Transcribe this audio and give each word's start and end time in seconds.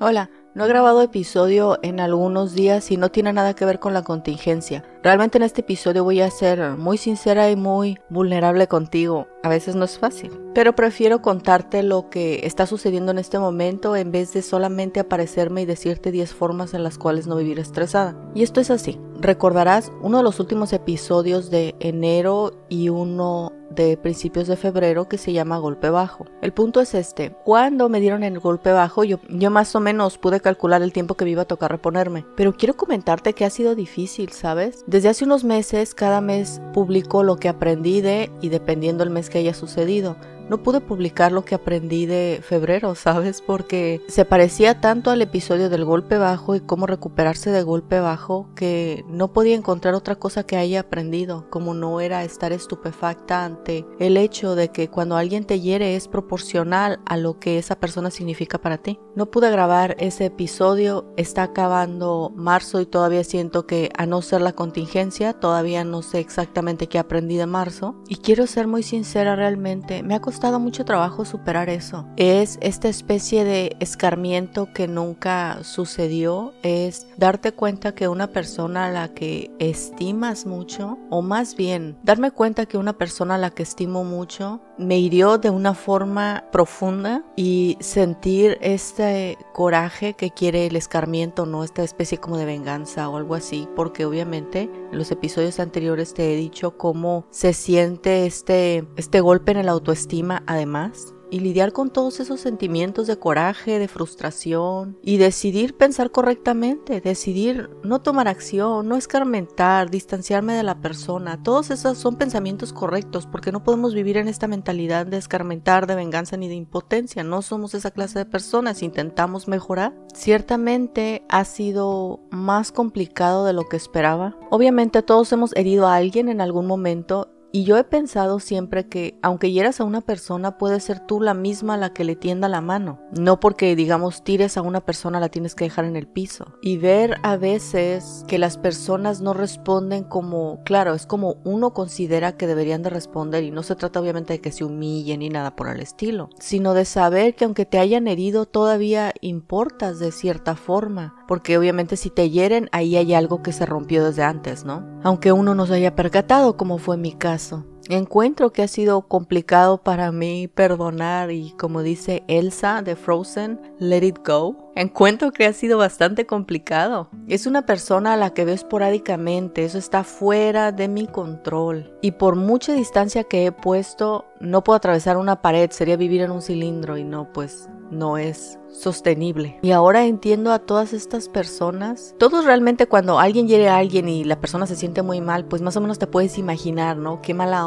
Hola, 0.00 0.30
no 0.54 0.64
he 0.64 0.68
grabado 0.68 1.02
episodio 1.02 1.80
en 1.82 1.98
algunos 1.98 2.54
días 2.54 2.92
y 2.92 2.96
no 2.96 3.08
tiene 3.08 3.32
nada 3.32 3.54
que 3.54 3.64
ver 3.64 3.80
con 3.80 3.94
la 3.94 4.04
contingencia. 4.04 4.84
Realmente 5.02 5.38
en 5.38 5.42
este 5.42 5.62
episodio 5.62 6.04
voy 6.04 6.20
a 6.20 6.30
ser 6.30 6.76
muy 6.76 6.98
sincera 6.98 7.50
y 7.50 7.56
muy 7.56 7.98
vulnerable 8.08 8.68
contigo. 8.68 9.26
A 9.42 9.48
veces 9.48 9.74
no 9.74 9.84
es 9.84 9.98
fácil, 9.98 10.30
pero 10.54 10.76
prefiero 10.76 11.20
contarte 11.20 11.82
lo 11.82 12.10
que 12.10 12.46
está 12.46 12.64
sucediendo 12.66 13.10
en 13.10 13.18
este 13.18 13.40
momento 13.40 13.96
en 13.96 14.12
vez 14.12 14.32
de 14.32 14.42
solamente 14.42 15.00
aparecerme 15.00 15.62
y 15.62 15.66
decirte 15.66 16.12
10 16.12 16.32
formas 16.32 16.74
en 16.74 16.84
las 16.84 16.96
cuales 16.96 17.26
no 17.26 17.34
vivir 17.34 17.58
estresada. 17.58 18.16
Y 18.36 18.44
esto 18.44 18.60
es 18.60 18.70
así. 18.70 19.00
Recordarás 19.20 19.90
uno 20.00 20.18
de 20.18 20.22
los 20.22 20.38
últimos 20.38 20.72
episodios 20.72 21.50
de 21.50 21.74
enero 21.80 22.52
y 22.68 22.88
uno 22.88 23.52
de 23.70 23.96
principios 23.96 24.46
de 24.46 24.56
febrero 24.56 25.08
que 25.08 25.18
se 25.18 25.32
llama 25.32 25.58
golpe 25.58 25.90
bajo. 25.90 26.26
El 26.40 26.52
punto 26.52 26.80
es 26.80 26.94
este, 26.94 27.34
cuando 27.44 27.88
me 27.88 28.00
dieron 28.00 28.22
el 28.22 28.38
golpe 28.38 28.72
bajo 28.72 29.04
yo, 29.04 29.18
yo 29.28 29.50
más 29.50 29.74
o 29.74 29.80
menos 29.80 30.18
pude 30.18 30.40
calcular 30.40 30.82
el 30.82 30.92
tiempo 30.92 31.14
que 31.14 31.24
me 31.24 31.32
iba 31.32 31.42
a 31.42 31.46
tocar 31.46 31.70
reponerme, 31.70 32.24
pero 32.36 32.54
quiero 32.54 32.76
comentarte 32.76 33.34
que 33.34 33.44
ha 33.44 33.50
sido 33.50 33.74
difícil, 33.74 34.30
¿sabes? 34.30 34.84
Desde 34.86 35.08
hace 35.08 35.24
unos 35.24 35.44
meses 35.44 35.94
cada 35.94 36.20
mes 36.20 36.60
publico 36.72 37.22
lo 37.22 37.36
que 37.36 37.48
aprendí 37.48 38.00
de 38.00 38.30
y 38.40 38.48
dependiendo 38.48 39.02
el 39.02 39.10
mes 39.10 39.30
que 39.30 39.38
haya 39.38 39.54
sucedido 39.54 40.16
no 40.48 40.62
pude 40.62 40.80
publicar 40.80 41.32
lo 41.32 41.44
que 41.44 41.54
aprendí 41.54 42.06
de 42.06 42.40
febrero, 42.42 42.94
¿sabes? 42.94 43.42
Porque 43.42 44.00
se 44.08 44.24
parecía 44.24 44.80
tanto 44.80 45.10
al 45.10 45.22
episodio 45.22 45.68
del 45.68 45.84
golpe 45.84 46.16
bajo 46.16 46.54
y 46.54 46.60
cómo 46.60 46.86
recuperarse 46.86 47.50
de 47.50 47.62
golpe 47.62 48.00
bajo 48.00 48.48
que 48.54 49.04
no 49.08 49.32
podía 49.32 49.54
encontrar 49.54 49.94
otra 49.94 50.16
cosa 50.16 50.44
que 50.44 50.56
haya 50.56 50.80
aprendido, 50.80 51.46
como 51.50 51.74
no 51.74 52.00
era 52.00 52.24
estar 52.24 52.52
estupefacta 52.52 53.44
ante 53.44 53.84
el 53.98 54.16
hecho 54.16 54.54
de 54.54 54.68
que 54.68 54.88
cuando 54.88 55.16
alguien 55.16 55.44
te 55.44 55.60
hiere 55.60 55.96
es 55.96 56.08
proporcional 56.08 57.00
a 57.04 57.16
lo 57.16 57.38
que 57.38 57.58
esa 57.58 57.78
persona 57.78 58.10
significa 58.10 58.58
para 58.58 58.78
ti. 58.78 58.98
No 59.14 59.26
pude 59.26 59.50
grabar 59.50 59.96
ese 59.98 60.26
episodio, 60.26 61.12
está 61.16 61.42
acabando 61.42 62.32
marzo 62.34 62.80
y 62.80 62.86
todavía 62.86 63.24
siento 63.24 63.66
que 63.66 63.90
a 63.98 64.06
no 64.06 64.22
ser 64.22 64.40
la 64.40 64.52
contingencia, 64.52 65.34
todavía 65.34 65.84
no 65.84 66.02
sé 66.02 66.20
exactamente 66.20 66.86
qué 66.86 66.98
aprendí 66.98 67.36
de 67.36 67.46
marzo 67.46 67.96
y 68.08 68.16
quiero 68.16 68.46
ser 68.46 68.66
muy 68.66 68.82
sincera 68.82 69.36
realmente, 69.36 70.02
me 70.02 70.14
ha 70.14 70.20
costado 70.20 70.37
mucho 70.58 70.84
trabajo 70.84 71.24
superar 71.24 71.68
eso. 71.68 72.06
Es 72.16 72.58
esta 72.62 72.88
especie 72.88 73.44
de 73.44 73.76
escarmiento 73.80 74.72
que 74.72 74.86
nunca 74.86 75.58
sucedió, 75.64 76.54
es 76.62 77.06
darte 77.16 77.52
cuenta 77.52 77.92
que 77.94 78.08
una 78.08 78.28
persona 78.28 78.86
a 78.86 78.90
la 78.90 79.08
que 79.08 79.50
estimas 79.58 80.46
mucho, 80.46 80.96
o 81.10 81.22
más 81.22 81.56
bien 81.56 81.98
darme 82.04 82.30
cuenta 82.30 82.66
que 82.66 82.78
una 82.78 82.96
persona 82.96 83.34
a 83.34 83.38
la 83.38 83.50
que 83.50 83.64
estimo 83.64 84.04
mucho 84.04 84.60
me 84.78 84.98
hirió 84.98 85.38
de 85.38 85.50
una 85.50 85.74
forma 85.74 86.44
profunda 86.52 87.24
y 87.34 87.76
sentir 87.80 88.58
este 88.60 89.36
coraje 89.52 90.14
que 90.14 90.30
quiere 90.30 90.66
el 90.66 90.76
escarmiento, 90.76 91.46
no 91.46 91.64
esta 91.64 91.82
especie 91.82 92.18
como 92.18 92.36
de 92.38 92.44
venganza 92.44 93.08
o 93.08 93.16
algo 93.16 93.34
así, 93.34 93.68
porque 93.74 94.04
obviamente 94.04 94.70
en 94.92 94.96
los 94.96 95.10
episodios 95.10 95.58
anteriores 95.58 96.14
te 96.14 96.32
he 96.32 96.36
dicho 96.36 96.78
cómo 96.78 97.26
se 97.30 97.52
siente 97.52 98.24
este, 98.24 98.86
este 98.96 99.20
golpe 99.20 99.50
en 99.50 99.58
el 99.58 99.68
autoestima 99.68 100.27
además 100.30 101.14
y 101.30 101.40
lidiar 101.40 101.72
con 101.72 101.90
todos 101.90 102.20
esos 102.20 102.40
sentimientos 102.40 103.06
de 103.06 103.18
coraje, 103.18 103.78
de 103.78 103.88
frustración 103.88 104.98
y 105.02 105.18
decidir 105.18 105.76
pensar 105.76 106.10
correctamente, 106.10 107.00
decidir 107.00 107.70
no 107.82 108.00
tomar 108.00 108.28
acción, 108.28 108.88
no 108.88 108.96
escarmentar, 108.96 109.90
distanciarme 109.90 110.54
de 110.54 110.62
la 110.62 110.80
persona. 110.80 111.42
Todos 111.42 111.70
esos 111.70 111.98
son 111.98 112.16
pensamientos 112.16 112.72
correctos 112.72 113.26
porque 113.26 113.52
no 113.52 113.62
podemos 113.62 113.94
vivir 113.94 114.16
en 114.16 114.28
esta 114.28 114.48
mentalidad 114.48 115.06
de 115.06 115.18
escarmentar, 115.18 115.86
de 115.86 115.94
venganza 115.94 116.36
ni 116.36 116.48
de 116.48 116.54
impotencia. 116.54 117.22
No 117.22 117.42
somos 117.42 117.74
esa 117.74 117.90
clase 117.90 118.18
de 118.18 118.26
personas, 118.26 118.82
intentamos 118.82 119.48
mejorar. 119.48 119.94
Ciertamente 120.14 121.24
ha 121.28 121.44
sido 121.44 122.20
más 122.30 122.72
complicado 122.72 123.44
de 123.44 123.52
lo 123.52 123.68
que 123.68 123.76
esperaba. 123.76 124.36
Obviamente 124.50 125.02
todos 125.02 125.32
hemos 125.32 125.54
herido 125.56 125.86
a 125.86 125.96
alguien 125.96 126.28
en 126.28 126.40
algún 126.40 126.66
momento 126.66 127.28
y 127.50 127.64
yo 127.64 127.78
he 127.78 127.84
pensado 127.84 128.40
siempre 128.40 128.88
que, 128.88 129.18
aunque 129.22 129.50
hieras 129.50 129.80
a 129.80 129.84
una 129.84 130.02
persona, 130.02 130.58
puede 130.58 130.80
ser 130.80 131.00
tú 131.00 131.20
la 131.20 131.32
misma 131.32 131.78
la 131.78 131.94
que 131.94 132.04
le 132.04 132.14
tienda 132.14 132.46
la 132.48 132.60
mano. 132.60 133.00
No 133.18 133.40
porque, 133.40 133.74
digamos, 133.74 134.22
tires 134.22 134.58
a 134.58 134.62
una 134.62 134.84
persona, 134.84 135.18
la 135.18 135.30
tienes 135.30 135.54
que 135.54 135.64
dejar 135.64 135.86
en 135.86 135.96
el 135.96 136.06
piso. 136.06 136.54
Y 136.60 136.76
ver 136.76 137.16
a 137.22 137.36
veces 137.38 138.24
que 138.28 138.38
las 138.38 138.58
personas 138.58 139.22
no 139.22 139.32
responden 139.32 140.04
como, 140.04 140.62
claro, 140.64 140.92
es 140.92 141.06
como 141.06 141.36
uno 141.44 141.72
considera 141.72 142.36
que 142.36 142.46
deberían 142.46 142.82
de 142.82 142.90
responder. 142.90 143.42
Y 143.44 143.50
no 143.50 143.62
se 143.62 143.76
trata 143.76 144.00
obviamente 144.00 144.34
de 144.34 144.40
que 144.40 144.52
se 144.52 144.64
humillen 144.64 145.20
ni 145.20 145.30
nada 145.30 145.56
por 145.56 145.68
el 145.68 145.80
estilo, 145.80 146.28
sino 146.38 146.74
de 146.74 146.84
saber 146.84 147.34
que 147.34 147.46
aunque 147.46 147.64
te 147.64 147.78
hayan 147.78 148.08
herido, 148.08 148.44
todavía 148.44 149.14
importas 149.22 149.98
de 149.98 150.12
cierta 150.12 150.54
forma. 150.54 151.17
Porque 151.28 151.56
obviamente 151.56 151.96
si 151.96 152.10
te 152.10 152.30
hieren, 152.30 152.68
ahí 152.72 152.96
hay 152.96 153.14
algo 153.14 153.42
que 153.42 153.52
se 153.52 153.66
rompió 153.66 154.04
desde 154.04 154.24
antes, 154.24 154.64
¿no? 154.64 154.84
Aunque 155.04 155.30
uno 155.30 155.54
no 155.54 155.66
se 155.66 155.74
haya 155.74 155.94
percatado, 155.94 156.56
como 156.56 156.78
fue 156.78 156.96
mi 156.96 157.12
caso 157.12 157.64
Encuentro 157.90 158.52
que 158.52 158.62
ha 158.62 158.68
sido 158.68 159.00
complicado 159.00 159.78
para 159.78 160.12
mí 160.12 160.46
perdonar 160.46 161.30
y 161.30 161.52
como 161.52 161.82
dice 161.82 162.22
Elsa 162.28 162.82
de 162.82 162.96
Frozen, 162.96 163.58
let 163.78 164.04
it 164.04 164.18
go. 164.26 164.72
Encuentro 164.76 165.32
que 165.32 165.46
ha 165.46 165.54
sido 165.54 165.78
bastante 165.78 166.26
complicado. 166.26 167.08
Es 167.28 167.46
una 167.46 167.64
persona 167.64 168.12
a 168.12 168.16
la 168.18 168.34
que 168.34 168.44
veo 168.44 168.54
esporádicamente, 168.54 169.64
eso 169.64 169.78
está 169.78 170.04
fuera 170.04 170.70
de 170.70 170.86
mi 170.86 171.06
control. 171.06 171.96
Y 172.02 172.12
por 172.12 172.36
mucha 172.36 172.74
distancia 172.74 173.24
que 173.24 173.46
he 173.46 173.52
puesto, 173.52 174.26
no 174.38 174.62
puedo 174.62 174.76
atravesar 174.76 175.16
una 175.16 175.40
pared, 175.40 175.70
sería 175.70 175.96
vivir 175.96 176.20
en 176.20 176.30
un 176.30 176.42
cilindro 176.42 176.98
y 176.98 177.04
no, 177.04 177.32
pues 177.32 177.70
no 177.90 178.18
es 178.18 178.58
sostenible. 178.70 179.58
Y 179.62 179.72
ahora 179.72 180.04
entiendo 180.04 180.52
a 180.52 180.58
todas 180.58 180.92
estas 180.92 181.28
personas. 181.28 182.14
Todos 182.18 182.44
realmente 182.44 182.86
cuando 182.86 183.18
alguien 183.18 183.48
hiere 183.48 183.68
a 183.68 183.78
alguien 183.78 184.08
y 184.08 184.24
la 184.24 184.40
persona 184.40 184.66
se 184.66 184.76
siente 184.76 185.02
muy 185.02 185.20
mal, 185.20 185.46
pues 185.46 185.62
más 185.62 185.76
o 185.76 185.80
menos 185.80 185.98
te 185.98 186.06
puedes 186.06 186.38
imaginar, 186.38 186.96
¿no? 186.96 187.20
Qué 187.22 187.34
mala 187.34 187.66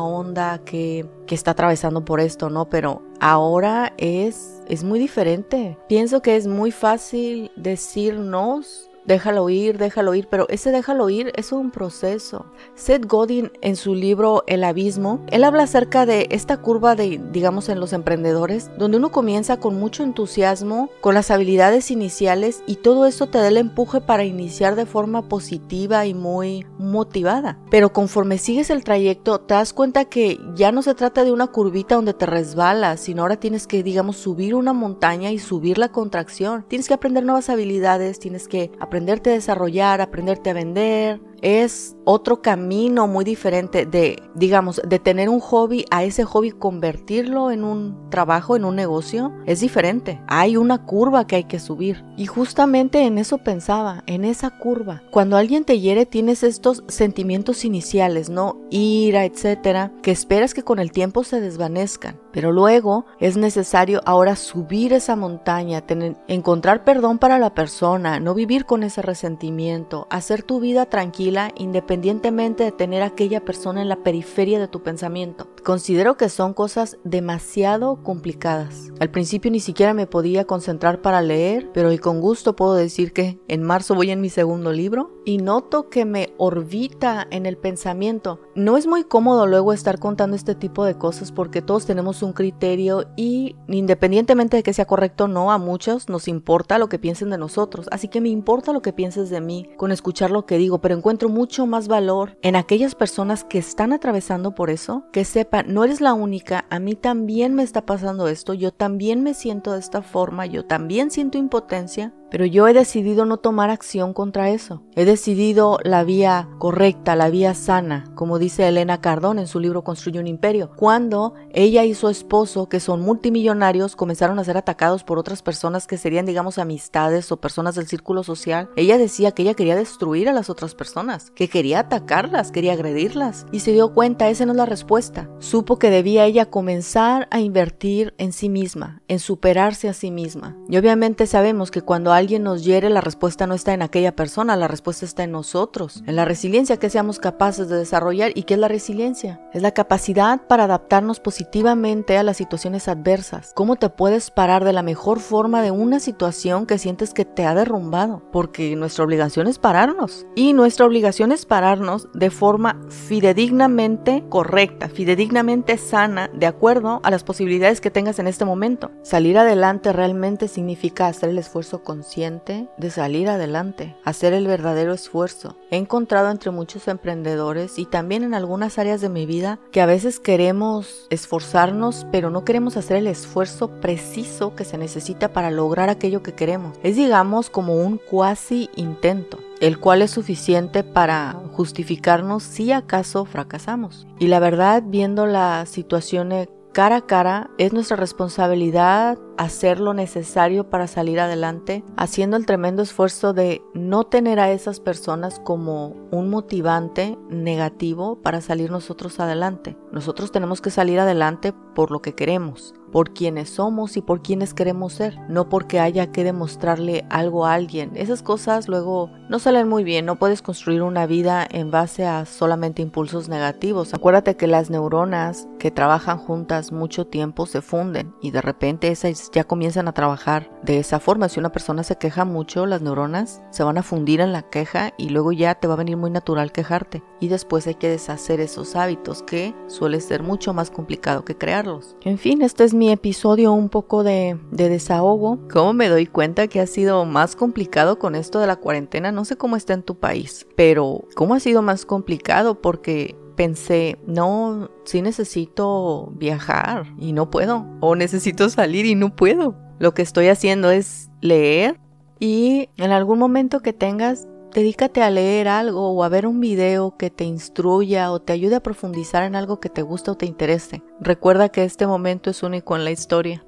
que, 0.66 1.06
que 1.28 1.36
está 1.36 1.52
atravesando 1.52 2.06
por 2.06 2.20
esto, 2.20 2.50
¿no? 2.50 2.70
Pero 2.70 3.02
ahora 3.20 3.94
es, 3.98 4.62
es 4.68 4.84
muy 4.84 5.00
diferente. 5.00 5.78
Pienso 5.88 6.22
que 6.22 6.36
es 6.36 6.48
muy 6.48 6.72
fácil 6.72 7.52
decirnos 7.56 8.91
déjalo 9.06 9.50
ir, 9.50 9.78
déjalo 9.78 10.14
ir, 10.16 10.28
pero 10.30 10.48
ese 10.50 10.72
déjalo 10.72 11.10
ir 11.10 11.32
es 11.36 11.52
un 11.52 11.72
proceso. 11.72 12.46
Seth 12.76 13.06
Godin 13.06 13.52
en 13.62 13.76
su 13.76 13.96
libro 13.96 14.44
El 14.48 14.64
Abismo, 14.64 15.26
él 15.32 15.44
habla 15.44 15.64
acerca 15.64 16.06
de 16.06 16.28
esta 16.32 16.58
curva 16.58 16.96
de, 16.96 17.22
digamos, 17.32 17.70
en 17.70 17.80
los 17.80 17.94
emprendedores, 17.94 18.70
donde 18.78 18.98
uno 18.98 19.12
comienza 19.12 19.58
con 19.58 19.80
mucho 19.80 20.04
entusiasmo, 20.04 20.90
con 21.02 21.14
las 21.16 21.32
habilidades 21.32 21.92
iniciales 21.92 22.64
y 22.68 22.76
todo 22.76 23.06
eso 23.06 23.28
te 23.28 23.38
da 23.38 23.48
el 23.48 23.58
empuje 23.58 24.02
para 24.02 24.24
iniciar 24.24 24.76
de 24.76 24.86
forma 24.86 25.28
positiva 25.28 26.06
y 26.06 26.14
muy 26.14 26.66
motivada. 26.78 27.58
Pero 27.70 27.94
conforme 27.94 28.38
sigues 28.38 28.70
el 28.70 28.84
trayecto, 28.84 29.40
te 29.40 29.54
das 29.54 29.74
cuenta 29.74 30.06
que 30.06 30.40
ya 30.56 30.72
no 30.72 30.82
se 30.82 30.96
trata 30.96 31.24
de 31.24 31.32
una 31.32 31.48
curvita 31.48 31.96
donde 31.96 32.14
te 32.14 32.26
resbalas, 32.26 33.02
sino 33.02 33.22
ahora 33.22 33.38
tienes 33.38 33.68
que, 33.68 33.84
digamos, 33.84 34.18
subir 34.18 34.56
una 34.56 34.74
montaña 34.74 35.32
y 35.32 35.40
subir 35.40 35.78
la 35.78 35.90
contracción. 35.90 36.66
Tienes 36.68 36.88
que 36.88 36.94
aprender 36.94 37.24
nuevas 37.24 37.50
habilidades, 37.50 38.20
tienes 38.20 38.48
que 38.48 38.72
aprenderte 38.92 39.30
a 39.30 39.34
desarrollar, 39.36 40.02
aprenderte 40.02 40.50
a 40.50 40.54
vender, 40.54 41.22
es 41.42 41.96
otro 42.06 42.42
camino 42.42 43.08
muy 43.08 43.24
diferente 43.24 43.86
de, 43.86 44.22
digamos, 44.36 44.82
de 44.88 45.00
tener 45.00 45.30
un 45.30 45.40
hobby 45.40 45.86
a 45.92 46.04
ese 46.04 46.24
hobby 46.24 46.52
convertirlo 46.52 47.52
en 47.52 47.64
un 47.64 48.10
trabajo, 48.10 48.56
en 48.56 48.66
un 48.66 48.76
negocio, 48.76 49.32
es 49.46 49.60
diferente. 49.60 50.22
Hay 50.28 50.58
una 50.58 50.86
curva 50.86 51.26
que 51.28 51.38
hay 51.38 51.44
que 51.46 51.60
subir. 51.60 52.04
Y 52.18 52.26
justamente 52.26 53.06
en 53.06 53.18
eso 53.18 53.40
pensaba, 53.40 54.04
en 54.08 54.26
esa 54.26 54.50
curva. 54.58 55.02
Cuando 55.12 55.38
alguien 55.38 55.64
te 55.64 55.80
hiere 55.80 56.06
tienes 56.06 56.44
estos 56.44 56.84
sentimientos 56.88 57.66
iniciales, 57.66 58.30
¿no? 58.30 58.58
Ira, 58.70 59.26
etcétera, 59.26 59.92
que 60.02 60.12
esperas 60.12 60.54
que 60.54 60.64
con 60.64 60.80
el 60.80 60.92
tiempo 60.92 61.24
se 61.24 61.42
desvanezcan. 61.42 62.20
Pero 62.32 62.52
luego 62.52 63.06
es 63.20 63.38
necesario 63.38 64.02
ahora 64.06 64.36
subir 64.36 64.94
esa 64.94 65.16
montaña, 65.16 65.82
tener, 65.82 66.16
encontrar 66.28 66.84
perdón 66.84 67.18
para 67.18 67.40
la 67.40 67.54
persona, 67.54 68.20
no 68.20 68.34
vivir 68.34 68.66
con 68.66 68.84
ese 68.84 69.02
resentimiento, 69.02 70.08
hacer 70.10 70.44
tu 70.44 70.60
vida 70.60 70.86
tranquila 70.86 71.31
independientemente 71.56 72.64
de 72.64 72.72
tener 72.72 73.04
aquella 73.04 73.44
persona 73.44 73.82
en 73.82 73.90
la 73.90 74.04
periferia 74.04 74.60
de 74.60 74.68
tu 74.68 74.84
pensamiento. 74.84 75.48
Considero 75.64 76.18
que 76.18 76.30
son 76.30 76.54
cosas 76.54 76.98
demasiado 77.04 78.04
complicadas. 78.04 78.92
Al 79.00 79.12
principio 79.12 79.52
ni 79.52 79.60
siquiera 79.60 79.94
me 79.94 80.08
podía 80.08 80.46
concentrar 80.46 81.02
para 81.02 81.22
leer, 81.22 81.70
pero 81.74 81.90
hoy 81.90 81.98
con 81.98 82.22
gusto 82.22 82.56
puedo 82.56 82.74
decir 82.74 83.14
que 83.14 83.40
en 83.48 83.64
marzo 83.64 83.96
voy 83.96 84.12
en 84.12 84.22
mi 84.22 84.30
segundo 84.30 84.72
libro 84.72 85.21
y 85.26 85.38
noto 85.38 85.90
que 85.90 86.06
me 86.06 86.34
orbita 86.38 87.28
en 87.30 87.46
el 87.46 87.58
pensamiento. 87.58 88.40
No 88.56 88.78
es 88.78 88.88
muy 88.88 89.04
cómodo 89.04 89.48
luego 89.48 89.74
estar 89.74 90.00
contando 90.00 90.36
este 90.36 90.56
tipo 90.56 90.86
de 90.86 90.96
cosas 90.96 91.32
porque 91.32 91.62
todos 91.62 91.86
tenemos 91.86 92.24
un 92.24 92.34
criterio 92.34 93.06
y 93.16 93.56
independientemente 93.68 94.58
de 94.58 94.64
que 94.64 94.74
sea 94.74 94.86
correcto 94.86 95.26
o 95.26 95.28
no, 95.28 95.52
a 95.52 95.58
muchos 95.58 96.10
nos 96.10 96.28
importa 96.28 96.78
lo 96.78 96.90
que 96.90 97.00
piensen 97.00 97.30
de 97.30 97.38
nosotros. 97.38 97.88
Así 97.92 98.08
que 98.08 98.22
me 98.22 98.30
importa 98.30 98.74
lo 98.74 98.82
que 98.82 98.94
pienses 98.94 99.30
de 99.30 99.42
mí 99.42 99.70
con 99.78 99.92
escuchar 99.92 100.32
lo 100.32 100.46
que 100.46 100.58
digo, 100.58 100.82
pero 100.82 100.96
encuentro 100.96 101.30
mucho 101.30 101.66
más 101.66 101.88
valor 101.88 102.38
en 102.42 102.56
aquellas 102.56 102.96
personas 102.96 103.44
que 103.44 103.58
están 103.58 103.94
atravesando 103.94 104.56
por 104.56 104.70
eso, 104.70 105.06
que 105.12 105.26
sepan, 105.26 105.74
no 105.74 105.84
eres 105.84 106.02
la 106.02 106.14
única, 106.14 106.66
a 106.70 106.80
mí 106.80 106.96
también 106.96 107.54
me 107.54 107.64
está 107.64 107.86
pasando 107.86 108.28
esto, 108.28 108.54
yo 108.54 108.72
también 108.72 109.24
me 109.24 109.34
siento 109.34 109.74
de 109.74 109.80
esta 109.80 110.02
forma, 110.02 110.46
yo 110.46 110.66
también 110.66 111.12
siento 111.12 111.38
impotencia, 111.38 112.14
Pero 112.32 112.46
yo 112.46 112.68
he 112.68 112.74
decidido 112.74 113.26
no 113.26 113.38
tomar 113.38 113.70
acción 113.70 114.14
contra 114.14 114.50
eso. 114.50 114.82
He 114.96 115.04
decidido 115.04 115.78
la 115.84 116.06
vía 116.06 116.48
correcta, 116.58 117.18
la 117.18 117.30
vía 117.30 117.54
sana, 117.54 118.06
como 118.16 118.40
dice 118.40 118.68
Elena 118.68 119.02
Cardón 119.02 119.38
en 119.38 119.48
su 119.48 119.60
libro 119.60 119.84
Construye 119.84 120.20
un 120.20 120.28
imperio. 120.28 120.72
Cuando 120.78 121.34
ella 121.52 121.84
y 121.84 121.94
su 121.94 122.08
esposo, 122.08 122.70
que 122.70 122.80
son 122.80 123.02
multimillonarios, 123.02 123.98
comenzaron 123.98 124.40
a 124.40 124.44
ser 124.46 124.56
atacados 124.56 125.04
por 125.04 125.20
otras 125.20 125.42
personas 125.42 125.88
que 125.88 125.98
serían, 125.98 126.26
digamos, 126.26 126.58
amistades 126.58 127.32
o 127.34 127.42
personas 127.42 127.76
del 127.76 127.88
círculo 127.88 128.24
social, 128.24 128.70
ella 128.78 128.98
decía 128.98 129.32
que 129.32 129.42
ella 129.42 129.54
quería 129.54 129.76
destruir 129.76 130.30
a 130.30 130.34
las 130.34 130.50
otras 130.50 130.74
personas, 130.74 131.32
que 131.32 131.50
quería 131.50 131.80
atacarlas, 131.80 132.52
quería 132.52 132.74
agredirlas. 132.74 133.46
Y 133.52 133.60
se 133.60 133.74
dio 133.74 133.94
cuenta, 133.94 134.30
esa 134.30 134.46
no 134.46 134.54
es 134.54 134.58
la 134.58 134.66
respuesta. 134.66 135.30
Supo 135.40 135.78
que 135.78 135.90
debía 135.90 136.26
ella 136.26 136.46
comenzar 136.46 137.28
a 137.30 137.42
invertir 137.42 138.14
en 138.18 138.32
sí 138.32 138.48
misma, 138.48 139.02
en 139.10 139.20
superarse 139.20 139.90
a 139.90 139.94
sí 139.94 140.12
misma. 140.12 140.56
Y 140.70 140.78
obviamente 140.78 141.28
sabemos 141.28 141.72
que 141.72 141.82
cuando 141.82 142.14
alguien 142.22 142.44
nos 142.44 142.64
hiere, 142.64 142.90
la 142.90 143.02
respuesta 143.02 143.48
no 143.48 143.56
está 143.56 143.74
en 143.74 143.82
aquella 143.82 144.16
persona, 144.16 144.56
la 144.56 144.68
respuesta 144.68 145.06
está 145.06 145.24
en 145.24 145.32
nosotros, 145.32 146.04
en 146.06 146.16
la 146.16 146.24
resiliencia 146.24 146.78
que 146.78 146.90
seamos 146.90 147.20
capaces 147.20 147.68
de 147.68 147.78
desarrollar. 147.78 148.32
¿Y 148.36 148.44
qué 148.44 148.54
es 148.54 148.60
la 148.60 148.68
resiliencia? 148.68 149.42
Es 149.54 149.62
la 149.62 149.72
capacidad 149.72 150.48
para 150.48 150.66
adaptarnos 150.66 151.20
positivamente 151.20 152.18
a 152.18 152.24
las 152.24 152.38
situaciones 152.38 152.88
adversas. 152.88 153.52
¿Cómo 153.56 153.76
te 153.76 153.90
puedes 153.90 154.30
parar 154.30 154.64
de 154.64 154.72
la 154.72 154.84
mejor 154.84 155.20
forma 155.20 155.62
de 155.62 155.72
una 155.72 156.00
situación 156.00 156.68
que 156.68 156.78
sientes 156.78 157.14
que 157.14 157.26
te 157.26 157.46
ha 157.46 157.56
derrumbado? 157.56 158.22
Porque 158.32 158.76
nuestra 158.76 159.04
obligación 159.04 159.48
es 159.48 159.58
pararnos. 159.58 160.26
Y 160.36 160.54
nuestra 160.54 160.86
obligación 160.86 161.32
es 161.32 161.48
pararnos 161.48 162.08
de 162.14 162.30
forma 162.30 162.80
fidedignamente 162.90 164.24
correcta, 164.30 164.90
fidedignamente 164.90 165.78
sana, 165.78 166.30
de 166.34 166.46
acuerdo 166.46 167.00
a 167.04 167.10
las 167.10 167.24
posibilidades 167.24 167.82
que 167.82 167.92
tengas 167.92 168.20
en 168.20 168.28
este 168.28 168.46
momento. 168.46 168.92
Salir 169.02 169.40
adelante 169.40 169.92
realmente 169.92 170.48
significa 170.48 171.08
hacer 171.08 171.30
el 171.30 171.40
esfuerzo 171.40 171.84
consciente 171.84 172.11
de 172.16 172.90
salir 172.90 173.30
adelante, 173.30 173.96
hacer 174.04 174.34
el 174.34 174.46
verdadero 174.46 174.94
esfuerzo. 174.94 175.56
He 175.70 175.78
encontrado 175.78 176.30
entre 176.30 176.52
muchos 176.52 176.90
emprendedores 176.90 177.80
y 177.80 177.86
también 177.86 178.24
en 178.24 178.34
algunas 178.34 178.78
áreas 178.78 179.00
de 179.00 179.08
mi 179.08 179.26
vida 179.26 179.60
que 179.72 179.80
a 179.80 179.86
veces 179.86 180.20
queremos 180.20 181.08
esforzarnos, 181.10 182.06
pero 182.12 182.30
no 182.30 182.44
queremos 182.44 182.76
hacer 182.76 182.98
el 182.98 183.08
esfuerzo 183.08 183.80
preciso 183.80 184.56
que 184.56 184.66
se 184.66 184.78
necesita 184.78 185.32
para 185.32 185.52
lograr 185.52 185.90
aquello 185.90 186.22
que 186.22 186.34
queremos. 186.34 186.78
Es 186.84 186.98
digamos 186.98 187.50
como 187.50 187.76
un 187.76 187.98
cuasi 187.98 188.70
intento 188.76 189.40
el 189.62 189.78
cual 189.78 190.02
es 190.02 190.10
suficiente 190.10 190.84
para 190.84 191.34
justificarnos 191.52 192.42
si 192.42 192.72
acaso 192.72 193.26
fracasamos. 193.26 194.08
Y 194.18 194.26
la 194.26 194.40
verdad, 194.40 194.82
viendo 194.84 195.28
la 195.28 195.68
situación 195.68 196.32
cara 196.74 196.98
a 196.98 197.02
cara, 197.02 197.50
es 197.58 197.74
nuestra 197.74 197.98
responsabilidad 197.98 199.18
hacer 199.38 199.80
lo 199.80 199.94
necesario 199.94 200.70
para 200.70 200.88
salir 200.88 201.20
adelante, 201.20 201.84
haciendo 201.98 202.38
el 202.38 202.46
tremendo 202.46 202.82
esfuerzo 202.82 203.34
de 203.34 203.62
no 203.74 204.06
tener 204.06 204.40
a 204.40 204.52
esas 204.52 204.80
personas 204.80 205.40
como 205.40 205.96
un 206.12 206.30
motivante 206.30 207.18
negativo 207.30 208.22
para 208.22 208.42
salir 208.42 208.72
nosotros 208.72 209.20
adelante. 209.20 209.76
Nosotros 209.92 210.32
tenemos 210.32 210.62
que 210.62 210.70
salir 210.70 211.00
adelante 211.00 211.54
por 211.76 211.92
lo 211.92 212.02
que 212.02 212.14
queremos, 212.14 212.74
por 212.92 213.14
quienes 213.14 213.50
somos 213.50 213.98
y 213.98 214.02
por 214.02 214.22
quienes 214.22 214.54
queremos 214.54 214.94
ser, 214.94 215.18
no 215.30 215.50
porque 215.50 215.80
haya 215.80 216.12
que 216.12 216.24
demostrarle 216.24 217.06
algo 217.10 217.46
a 217.46 217.54
alguien. 217.54 217.92
Esas 217.96 218.22
cosas 218.22 218.68
luego 218.68 219.10
no 219.30 219.40
salen 219.40 219.68
muy 219.68 219.84
bien, 219.84 220.06
no 220.06 220.18
puedes 220.18 220.42
construir 220.42 220.82
una 220.82 221.06
vida 221.06 221.48
en 221.50 221.72
base 221.72 222.06
a 222.06 222.26
solamente 222.26 222.82
impulsos 222.82 223.30
negativos. 223.30 223.94
Acuérdate 223.94 224.36
que 224.36 224.48
las 224.48 224.70
neuronas 224.70 225.48
que 225.60 225.72
trabajan 225.72 226.18
juntas 226.18 226.72
mucho 226.72 227.08
tiempo 227.08 227.46
se 227.46 227.62
funden 227.62 228.14
y 228.22 228.32
de 228.32 228.42
repente 228.42 228.90
esas 228.90 229.32
ya 229.32 229.44
comienzan 229.44 229.88
a 229.88 229.94
trabajar 229.94 230.50
de 230.64 230.80
esa 230.80 231.00
forma. 231.00 231.30
Si 231.30 231.40
una 231.40 231.52
persona 231.52 231.84
se 231.84 231.98
queja 231.98 232.26
mucho, 232.26 232.66
las 232.66 232.82
neuronas 232.82 233.42
se 233.52 233.64
van 233.64 233.78
a 233.78 233.84
fundir 233.84 234.22
en 234.22 234.34
la 234.34 234.44
queja 234.44 234.94
y 234.98 235.10
luego 235.10 235.32
ya 235.32 235.56
te 235.56 235.68
va 235.68 235.76
a 235.76 235.78
venir 235.78 235.98
muy 235.98 236.12
natural 236.12 236.52
quejarte. 236.52 237.04
Y 237.20 237.28
después 237.28 237.68
hay 237.68 237.76
que 237.76 237.90
deshacer 237.90 238.40
esos 238.40 238.76
hábitos 238.76 239.24
que 239.24 239.56
suele 239.68 240.02
ser 240.02 240.24
mucho 240.24 240.54
más 240.54 240.72
complicado 240.72 241.24
que 241.24 241.38
crearlos. 241.38 241.96
En 242.04 242.18
fin, 242.18 242.42
este 242.42 242.64
es 242.64 242.74
episodio 242.90 243.54
un 243.54 243.70
poco 243.70 244.04
de, 244.04 244.38
desahogo. 244.52 245.40
¿Cómo 245.52 245.74
me 245.74 245.90
doy 245.90 246.08
cuenta 246.08 246.48
que 246.48 246.60
ha 246.60 246.68
sido 246.68 247.06
más 247.06 247.36
complicado 247.36 248.00
con 248.00 248.16
esto 248.16 248.40
de 248.40 248.48
la 248.48 248.56
cuarentena? 248.56 249.12
No 249.12 249.26
sé 249.26 249.36
cómo 249.36 249.56
está 249.56 249.74
en 249.74 249.84
tu 249.84 250.00
país, 250.00 250.48
pero 250.56 251.06
¿cómo 251.16 251.36
ha 251.36 251.40
sido 251.40 251.62
más 251.62 251.86
complicado? 251.86 252.62
Porque 252.62 253.16
pensé, 253.36 253.98
no, 254.06 254.70
sí 254.84 255.02
necesito 255.02 256.12
viajar 256.16 256.86
y 256.98 257.14
no 257.14 257.30
puedo. 257.30 257.66
O 257.80 257.96
necesito 257.96 258.50
salir 258.50 258.86
y 258.86 258.96
no 258.96 259.16
puedo. 259.16 259.56
Lo 259.80 259.94
que 259.94 260.02
estoy 260.02 260.28
haciendo 260.28 260.72
es 260.72 261.10
leer 261.22 261.80
y 262.20 262.70
en 262.78 262.92
algún 262.92 263.18
momento 263.18 263.62
que 263.62 263.74
tengas 263.74 264.28
Dedícate 264.54 265.02
a 265.02 265.10
leer 265.10 265.48
algo 265.48 265.92
o 265.92 266.04
a 266.04 266.10
ver 266.10 266.28
un 266.28 266.42
video 266.42 266.98
que 266.98 267.10
te 267.10 267.24
instruya 267.24 268.12
o 268.12 268.20
te 268.20 268.34
ayude 268.34 268.56
a 268.56 268.64
profundizar 268.64 269.24
en 269.24 269.38
algo 269.38 269.62
que 269.62 269.70
te 269.70 269.82
gusta 269.82 270.12
o 270.12 270.18
te 270.18 270.26
interese. 270.26 270.84
Recuerda 271.00 271.48
que 271.48 271.64
este 271.64 271.88
momento 271.88 272.30
es 272.30 272.44
único 272.44 272.76
en 272.76 272.84
la 272.84 272.92
historia. 272.92 273.46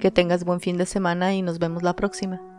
Que 0.00 0.10
tengas 0.10 0.44
buen 0.44 0.58
fin 0.58 0.76
de 0.76 0.86
semana 0.86 1.34
y 1.34 1.42
nos 1.42 1.60
vemos 1.60 1.84
la 1.84 1.94
próxima. 1.94 2.49